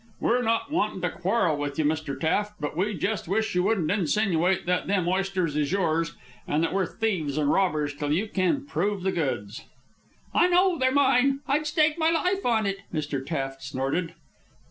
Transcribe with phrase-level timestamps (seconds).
[0.19, 2.19] We're not wantin' to quarrel with you, Mr.
[2.19, 6.15] Taft, but we jes' wish you wouldn't insinuate that them oysters is yours
[6.47, 9.65] an' that we're thieves an' robbers till you can prove the goods."
[10.33, 13.23] "I know they're mine; I'd stake my life on it!" Mr.
[13.23, 14.15] Taft snorted.